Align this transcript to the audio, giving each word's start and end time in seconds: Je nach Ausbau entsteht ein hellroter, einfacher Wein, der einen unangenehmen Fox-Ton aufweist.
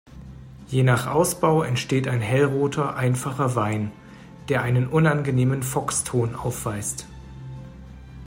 Je 0.67 0.81
nach 0.81 1.05
Ausbau 1.05 1.61
entsteht 1.61 2.07
ein 2.07 2.21
hellroter, 2.21 2.95
einfacher 2.95 3.53
Wein, 3.53 3.91
der 4.49 4.63
einen 4.63 4.87
unangenehmen 4.87 5.61
Fox-Ton 5.61 6.33
aufweist. 6.33 7.05